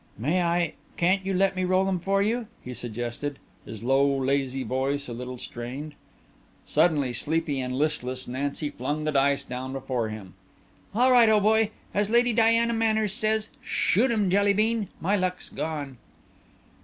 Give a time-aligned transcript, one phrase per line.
[0.17, 4.63] "May I can't you let me roll 'em for you?" he suggested, his low, lazy
[4.63, 5.93] voice a little strained.
[6.65, 10.33] Suddenly sleepy and listless, Nancy flung the dice down before him.
[10.95, 11.69] "All right old boy!
[11.93, 15.97] As Lady Diana Manners says, 'Shoot 'em, Jelly bean' My luck's gone."